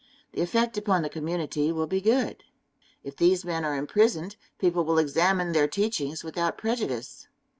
The 0.31 0.41
effect 0.41 0.79
upon 0.79 1.03
the 1.03 1.11
community 1.11 1.71
will 1.71 1.85
be 1.85 2.01
good. 2.01 2.43
If 3.03 3.15
these 3.15 3.45
men 3.45 3.63
are 3.63 3.75
imprisoned, 3.77 4.35
people 4.57 4.83
will 4.83 4.97
examine 4.97 5.51
their 5.51 5.67
teachings 5.67 6.23
without 6.23 6.57
prejudice. 6.57 7.27